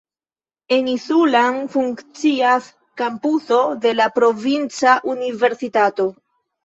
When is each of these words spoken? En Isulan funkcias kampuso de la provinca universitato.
En 0.75 0.87
Isulan 0.93 1.59
funkcias 1.73 2.71
kampuso 3.03 3.59
de 3.87 3.93
la 3.99 4.09
provinca 4.19 4.99
universitato. 5.15 6.09